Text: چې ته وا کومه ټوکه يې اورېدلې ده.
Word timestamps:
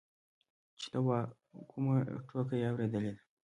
چې 0.79 0.87
ته 0.91 0.99
وا 1.05 1.19
کومه 1.69 1.95
ټوکه 2.27 2.55
يې 2.61 2.67
اورېدلې 2.71 3.11
ده. 3.15 3.21